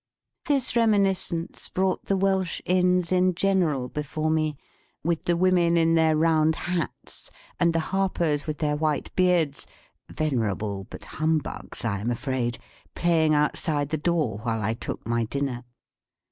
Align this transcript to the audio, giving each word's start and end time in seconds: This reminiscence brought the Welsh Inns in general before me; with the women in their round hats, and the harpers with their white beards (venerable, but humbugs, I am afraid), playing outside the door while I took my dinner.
This 0.47 0.75
reminiscence 0.75 1.69
brought 1.69 2.05
the 2.05 2.17
Welsh 2.17 2.59
Inns 2.65 3.11
in 3.11 3.35
general 3.35 3.87
before 3.87 4.31
me; 4.31 4.57
with 5.03 5.25
the 5.25 5.37
women 5.37 5.77
in 5.77 5.93
their 5.93 6.17
round 6.17 6.55
hats, 6.55 7.29
and 7.59 7.71
the 7.71 7.81
harpers 7.93 8.47
with 8.47 8.57
their 8.57 8.75
white 8.75 9.15
beards 9.15 9.67
(venerable, 10.09 10.85
but 10.89 11.05
humbugs, 11.05 11.85
I 11.85 11.99
am 11.99 12.09
afraid), 12.09 12.57
playing 12.95 13.35
outside 13.35 13.89
the 13.89 13.97
door 13.97 14.39
while 14.39 14.63
I 14.63 14.73
took 14.73 15.05
my 15.07 15.25
dinner. 15.25 15.65